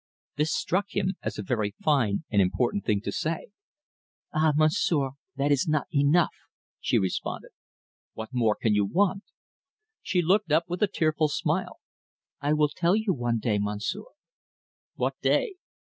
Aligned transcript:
This 0.35 0.51
struck 0.51 0.95
him 0.95 1.13
as 1.21 1.37
a 1.37 1.43
very 1.43 1.75
fine 1.79 2.23
and 2.31 2.41
important 2.41 2.85
thing 2.85 3.01
to 3.01 3.11
say. 3.11 3.49
"Ah, 4.33 4.51
Monsieur, 4.55 5.09
that 5.35 5.51
is 5.51 5.67
not 5.67 5.85
enough," 5.93 6.33
she 6.79 6.97
responded. 6.97 7.51
"What 8.13 8.29
more 8.33 8.55
can 8.55 8.73
you 8.73 8.83
want?" 8.83 9.25
She 10.01 10.23
looked 10.23 10.51
up 10.51 10.63
with 10.67 10.81
a 10.81 10.87
tearful 10.87 11.27
smile. 11.27 11.81
"I 12.39 12.53
will 12.53 12.69
tell 12.69 12.95
you 12.95 13.13
one 13.13 13.37
day, 13.37 13.59
Monsieur." 13.59 14.05
"What 14.95 15.19
day?" 15.21 15.57